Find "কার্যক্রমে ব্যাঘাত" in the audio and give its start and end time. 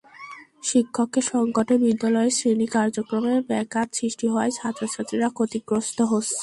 2.75-3.87